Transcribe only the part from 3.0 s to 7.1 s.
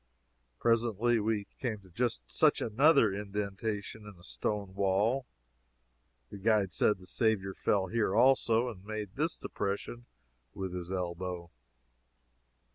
indention in a stone wall. The guide said the